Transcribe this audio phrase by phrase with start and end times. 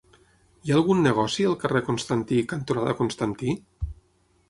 [0.67, 3.59] Hi ha algun negoci al carrer Constantí cantonada Constantí?